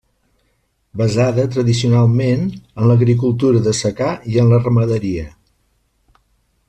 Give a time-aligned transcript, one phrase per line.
[1.01, 5.29] Basada tradicionalment en l'agricultura de secà i en la ramaderia.